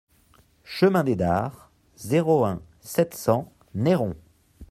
[0.63, 4.15] Chemin des Dares, zéro un, sept cents Neyron